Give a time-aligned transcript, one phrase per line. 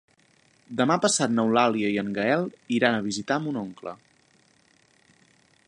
[0.79, 2.47] Demà passat n'Eulàlia i en Gaël
[2.79, 3.97] iran a visitar mon oncle.